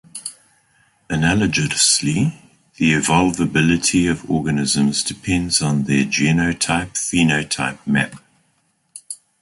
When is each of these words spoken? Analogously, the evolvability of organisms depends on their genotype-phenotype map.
Analogously, 1.11 2.33
the 2.77 2.93
evolvability 2.93 4.09
of 4.09 4.27
organisms 4.27 5.03
depends 5.03 5.61
on 5.61 5.83
their 5.83 6.05
genotype-phenotype 6.05 7.85
map. 7.85 8.15